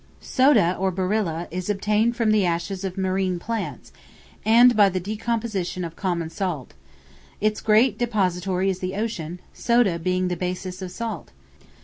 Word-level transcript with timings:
Soda, 0.19 0.75
or 0.79 0.91
barilla, 0.91 1.47
is 1.51 1.69
obtained 1.69 2.15
from 2.15 2.31
the 2.31 2.43
ashes 2.43 2.83
of 2.83 2.97
marine 2.97 3.37
plants, 3.37 3.91
and 4.43 4.75
by 4.75 4.89
the 4.89 4.99
decomposition 4.99 5.85
of 5.85 5.95
common 5.95 6.31
salt; 6.31 6.73
its 7.39 7.61
great 7.61 7.99
depository 7.99 8.67
is 8.67 8.79
the 8.79 8.95
ocean, 8.95 9.39
soda 9.53 9.99
being 9.99 10.27
the 10.27 10.35
basis 10.35 10.81
of 10.81 10.89
salt. 10.89 11.29